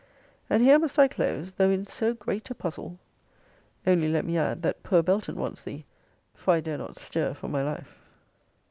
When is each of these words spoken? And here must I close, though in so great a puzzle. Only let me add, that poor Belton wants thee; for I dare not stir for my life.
And 0.49 0.63
here 0.63 0.79
must 0.79 0.97
I 0.97 1.07
close, 1.07 1.51
though 1.51 1.69
in 1.69 1.85
so 1.85 2.15
great 2.15 2.49
a 2.49 2.55
puzzle. 2.55 2.97
Only 3.85 4.09
let 4.09 4.25
me 4.25 4.35
add, 4.35 4.63
that 4.63 4.81
poor 4.81 5.03
Belton 5.03 5.35
wants 5.35 5.61
thee; 5.61 5.85
for 6.33 6.55
I 6.55 6.59
dare 6.59 6.79
not 6.79 6.97
stir 6.97 7.35
for 7.35 7.49
my 7.49 7.61
life. 7.61 7.99